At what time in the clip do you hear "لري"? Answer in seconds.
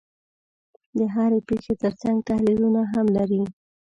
3.17-3.41